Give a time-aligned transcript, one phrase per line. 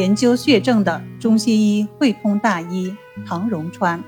[0.00, 2.96] 研究血症的中西医汇通大医
[3.26, 4.02] 唐荣川。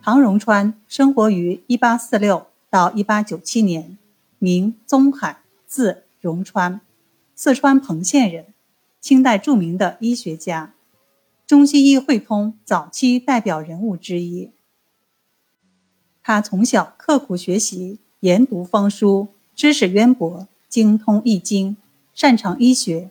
[0.00, 3.98] 唐荣川生活于1846到1897年，
[4.38, 6.80] 名宗海，字荣川，
[7.34, 8.46] 四川彭县人，
[8.98, 10.72] 清代著名的医学家，
[11.46, 14.52] 中西医汇通早期代表人物之一。
[16.22, 21.76] 他从小刻苦学习，研读方书，知识渊博，精通易经，
[22.14, 23.10] 擅长医学。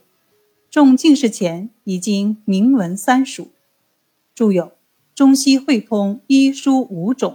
[0.69, 3.49] 中进士前已经名闻三蜀，
[4.35, 4.65] 著有
[5.15, 7.31] 《中西汇通医书五种》。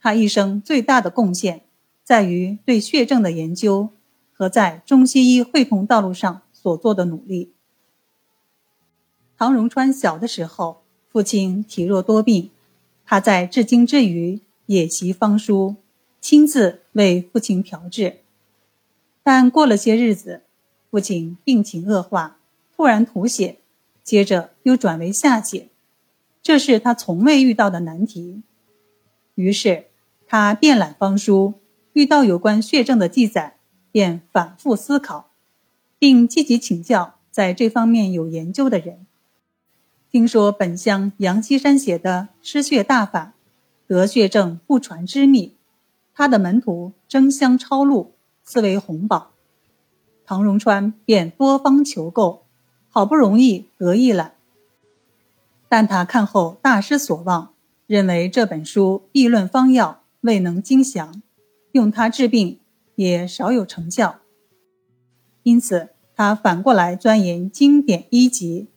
[0.00, 1.62] 他一生最大的贡献
[2.02, 3.90] 在于对血症的研究
[4.32, 7.52] 和在中西医汇通道路上所做的努力。
[9.36, 12.50] 唐荣川小的时候，父亲体弱多病，
[13.04, 15.76] 他在治经之余也习方书，
[16.20, 18.18] 亲自为父亲调治。
[19.22, 20.42] 但过了些日子，
[20.92, 22.36] 父亲病情恶化，
[22.76, 23.56] 突然吐血，
[24.04, 25.68] 接着又转为下血，
[26.42, 28.42] 这是他从未遇到的难题。
[29.34, 29.86] 于是，
[30.26, 31.54] 他遍览方书，
[31.94, 33.56] 遇到有关血症的记载，
[33.90, 35.30] 便反复思考，
[35.98, 39.06] 并积极请教在这方面有研究的人。
[40.10, 43.32] 听说本乡杨锡山写的《失血大法》，
[43.88, 45.54] 得血症不传之秘，
[46.12, 48.12] 他的门徒争相抄录，
[48.44, 49.31] 赐为红宝。
[50.24, 52.44] 唐荣川便多方求购，
[52.88, 54.32] 好不容易得一览。
[55.68, 57.52] 但他看后大失所望，
[57.86, 61.22] 认为这本书议论方药未能精详，
[61.72, 62.58] 用它治病
[62.94, 64.20] 也少有成效。
[65.42, 68.68] 因此，他反过来钻研经典医籍，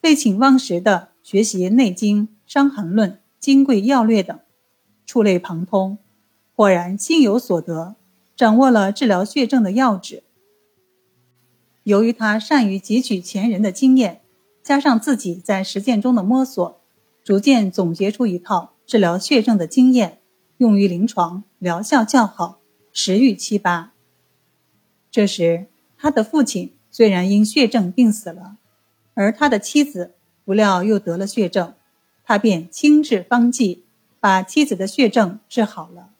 [0.00, 4.38] 废寝忘食地学习《内经》《伤寒论》《金匮要略》等，
[5.04, 5.98] 触类旁通，
[6.54, 7.96] 果然心有所得，
[8.36, 10.22] 掌握了治疗血症的要旨。
[11.88, 14.20] 由于他善于汲取前人的经验，
[14.62, 16.82] 加上自己在实践中的摸索，
[17.24, 20.18] 逐渐总结出一套治疗血症的经验，
[20.58, 22.58] 用于临床疗效较好，
[22.92, 23.94] 时愈七八。
[25.10, 28.58] 这时，他的父亲虽然因血症病死了，
[29.14, 30.12] 而他的妻子
[30.44, 31.72] 不料又得了血症，
[32.22, 33.86] 他便亲治方剂，
[34.20, 36.10] 把妻子的血症治好了。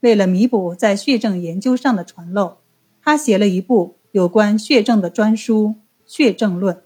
[0.00, 2.56] 为了弥补在血症研究上的传漏，
[3.00, 3.98] 他写了一部。
[4.12, 5.68] 有关血症的专书
[6.04, 6.76] 《血症论》，《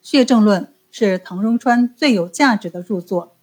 [0.00, 3.36] 血症论》是唐荣川最有价值的著作。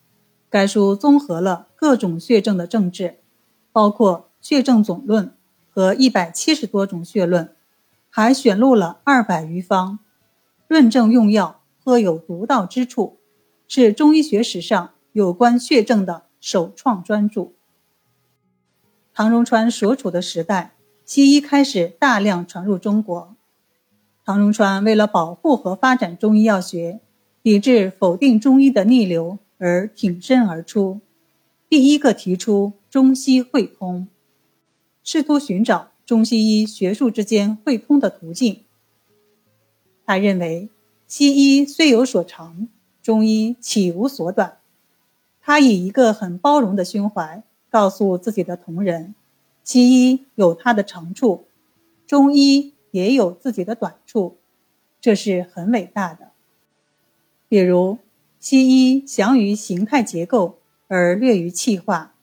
[0.49, 3.19] 该书综合了各种血症的症治，
[3.71, 5.31] 包括血症总论
[5.69, 7.55] 和一百七十多种血论，
[8.09, 9.99] 还选录了二百余方，
[10.67, 13.19] 论证用药颇有独到之处，
[13.67, 17.51] 是中医学史上有关血症的首创专著。
[19.13, 20.73] 唐荣川所处的时代。
[21.11, 23.35] 西医开始大量传入中国，
[24.23, 27.01] 唐荣川为了保护和发展中医药学，
[27.43, 31.01] 抵制否定中医的逆流而挺身而出，
[31.67, 34.07] 第一个提出中西汇通，
[35.03, 38.61] 试图寻找中西医学术之间汇通的途径。
[40.05, 40.69] 他认为，
[41.07, 42.69] 西医虽有所长，
[43.03, 44.59] 中医岂无所短？
[45.41, 49.13] 他以一个很包容的胸怀，告诉自己的同仁。
[49.63, 51.45] 西医有它的长处，
[52.07, 54.37] 中医也有自己的短处，
[54.99, 56.31] 这是很伟大的。
[57.47, 57.99] 比如，
[58.39, 62.15] 西医详于形态结构而略于气化，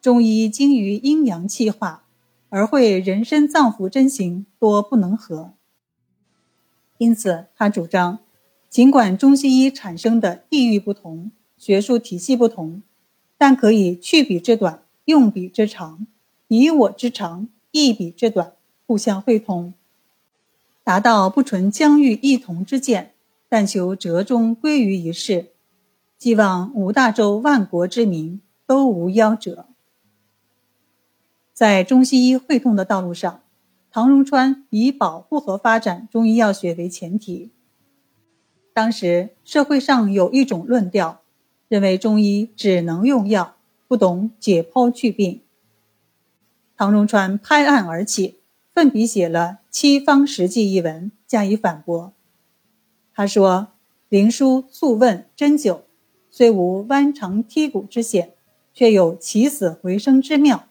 [0.00, 2.04] 中医精于阴阳气化
[2.48, 5.52] 而会人身脏腑真形多不能合。
[6.98, 8.18] 因此，他主张，
[8.68, 12.82] 尽管中西医产生的地域不同、学术体系不同，
[13.38, 16.06] 但可以去彼之短，用彼之长。
[16.48, 18.52] 以我之长，一彼之短，
[18.86, 19.72] 互相会通，
[20.82, 23.14] 达到不纯疆域异同之见，
[23.48, 25.52] 但求折中归于一事，
[26.18, 29.66] 寄望五大洲万国之民都无夭折。
[31.52, 33.40] 在中西医会通的道路上，
[33.90, 37.50] 唐荣川以保护和发展中医药学为前提。
[38.72, 41.20] 当时社会上有一种论调，
[41.68, 43.54] 认为中医只能用药，
[43.86, 45.40] 不懂解剖去病。
[46.76, 48.40] 唐荣川拍案而起，
[48.74, 49.40] 奋笔写了
[49.70, 52.12] 《七方实记》一文加以反驳。
[53.14, 53.68] 他说
[54.10, 55.82] ：“灵枢素问针灸，
[56.32, 58.32] 虽无弯肠剔骨之险，
[58.72, 60.66] 却有起死回生之妙。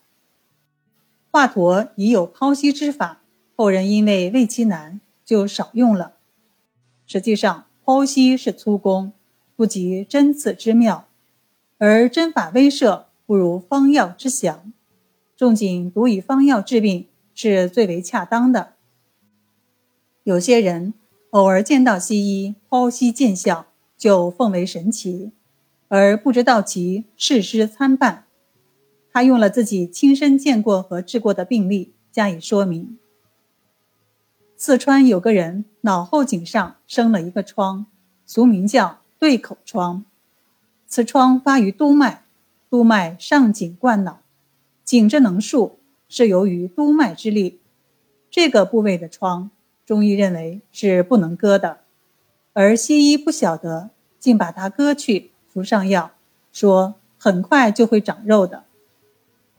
[1.31, 3.21] 华佗已有剖析之法，
[3.55, 6.15] 后人因为畏其难，就少用了。
[7.07, 9.13] 实际上，剖析是粗工，
[9.55, 11.07] 不及针刺之妙，
[11.77, 14.72] 而针法威慑不如方药之详。”
[15.43, 18.75] 仲景独以方药治病是最为恰当的，
[20.23, 20.93] 有些人
[21.31, 23.65] 偶尔见到西医剖析见效，
[23.97, 25.33] 就奉为神奇，
[25.89, 28.23] 而不知道其事实参半。
[29.11, 32.97] 他用了自己亲身见过和治过的病例加以说明。
[34.55, 37.85] 四川有个人脑后颈上生了一个疮，
[38.25, 40.05] 俗名叫对口疮。
[40.87, 42.23] 此疮发于督脉，
[42.69, 44.21] 督脉上颈贯脑，
[44.93, 47.59] 颈之能数是由于督脉之力。
[48.29, 49.49] 这个部位的疮，
[49.87, 51.79] 中医认为是不能割的，
[52.53, 56.11] 而西医不晓得，竟把它割去，敷上药，
[56.51, 58.65] 说很快就会长肉的。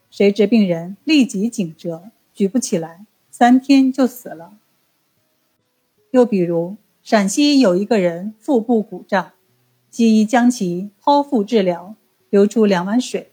[0.09, 4.53] 谁知病人立即颈折，举不起来，三天就死了。
[6.13, 9.33] 又比如陕西有一个人腹部鼓胀。
[9.91, 11.97] 西医将其剖腹治疗，
[12.31, 13.33] 流出两碗水。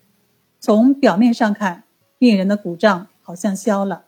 [0.59, 1.83] 从表面上看，
[2.21, 4.05] 病人的鼓胀好像消了，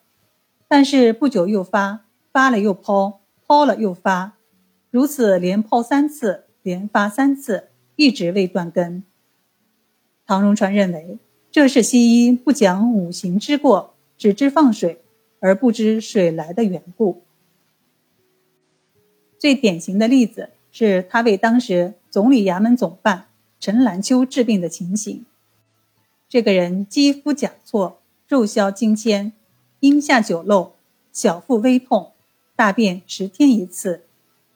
[0.67, 3.15] 但是不久又发，发了又剖，
[3.47, 4.33] 剖了又发，
[4.91, 9.03] 如此连抛三次，连发三次，一直未断根。
[10.27, 11.17] 唐荣川认为，
[11.49, 15.01] 这是西医不讲五行之过，只知放水，
[15.39, 17.23] 而不知水来的缘故。
[19.39, 21.95] 最典型的例子是他为当时。
[22.11, 23.25] 总理衙门总办
[23.59, 25.25] 陈兰秋治病的情形。
[26.29, 29.33] 这个人肌肤甲错，肉消经千，
[29.81, 30.73] 阴下久漏，
[31.11, 32.13] 小腹微痛，
[32.55, 34.03] 大便十天一次，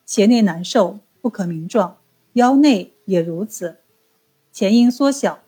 [0.05, 1.97] 胁内难受，不可名状，
[2.33, 3.77] 腰内也如此，
[4.51, 5.39] 前阴缩小，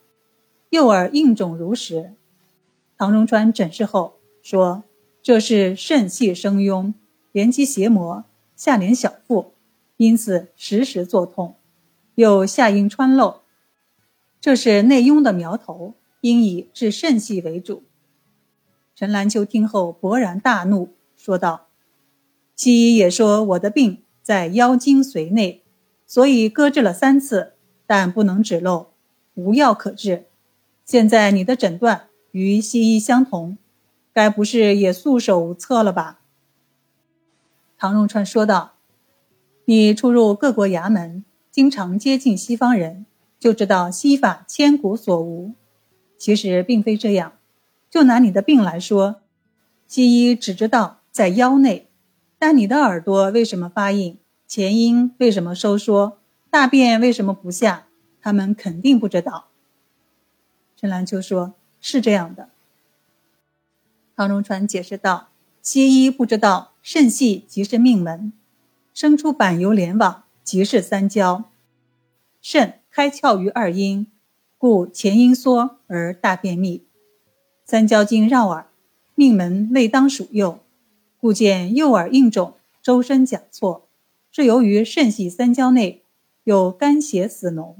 [0.69, 2.13] 右耳硬肿如石。
[2.97, 4.83] 唐荣川诊视后说
[5.23, 6.93] ：“这是肾气生痈，
[7.31, 8.25] 连其邪魔，
[8.55, 9.53] 下连小腹，
[9.95, 11.55] 因此时时作痛。”
[12.15, 13.43] 有下阴穿漏，
[14.41, 17.83] 这是内痈的苗头，应以治肾气为主。
[18.99, 21.67] 陈兰秋听后勃然大怒，说道
[22.57, 25.63] ：“西医也说我的病在腰经髓内，
[26.05, 27.53] 所以搁置了三次，
[27.87, 28.87] 但不能止漏，
[29.35, 30.25] 无药可治。
[30.83, 33.57] 现在你的诊断与西医相同，
[34.11, 36.19] 该不是也束手无策了吧？”
[37.79, 38.73] 唐荣川说道
[39.63, 43.05] ：“你出入各国衙门。”经常接近西方人，
[43.39, 45.53] 就知道西法千古所无。
[46.17, 47.38] 其实并非这样。
[47.89, 49.21] 就拿你的病来说，
[49.87, 51.89] 西医只知道在腰内，
[52.37, 56.19] 但你的耳朵为什么发硬，前阴为什么收缩，
[56.49, 57.87] 大便为什么不下，
[58.21, 59.47] 他们肯定不知道。
[60.75, 62.49] 陈兰秋说：“是这样的。”
[64.15, 65.29] 唐荣川解释道
[65.61, 68.31] ：“西医不知道肾系即是命门，
[68.93, 71.43] 生出板油连网。”即是三焦，
[72.41, 74.07] 肾开窍于二阴，
[74.57, 76.87] 故前阴缩而大便秘。
[77.69, 78.65] 三焦经绕耳，
[79.13, 80.57] 命门未当属右，
[81.21, 83.87] 故见右耳硬肿，周身甲错，
[84.31, 86.01] 是由于肾系三焦内
[86.45, 87.75] 有肝血死脓。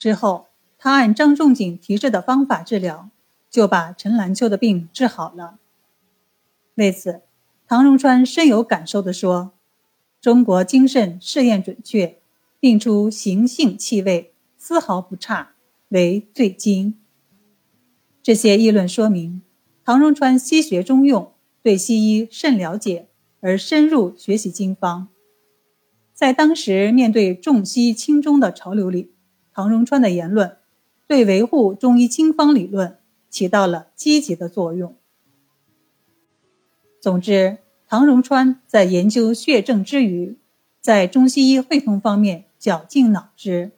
[0.00, 0.46] 之后，
[0.78, 3.08] 他按张仲景提示的方法治疗，
[3.48, 5.60] 就把陈兰秋的病治好了。
[6.74, 7.22] 为此，
[7.68, 9.52] 唐荣川深有感受地说。
[10.20, 12.18] 中国精肾试验准确，
[12.60, 15.52] 定出形性气味丝毫不差，
[15.90, 16.98] 为最精。
[18.22, 19.42] 这些议论说明，
[19.84, 23.08] 唐荣川西学中用，对西医甚了解，
[23.40, 25.08] 而深入学习经方。
[26.14, 29.12] 在当时面对重西轻中的潮流里，
[29.52, 30.56] 唐荣川的言论
[31.06, 32.98] 对维护中医经方理论
[33.28, 34.94] 起到了积极的作用。
[37.00, 37.58] 总之。
[37.88, 40.38] 唐荣川在研究血症之余，
[40.80, 43.72] 在中西医会同方面绞尽脑汁。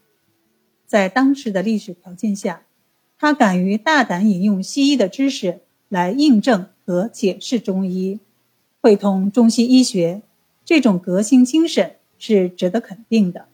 [0.87, 2.64] 在当时的历史条件下，
[3.25, 8.21] 他敢于大胆引用西医的知识来印证和解释中医，
[8.83, 10.21] 会通中西医学，
[10.63, 13.49] 这种革新精神是值得肯定的。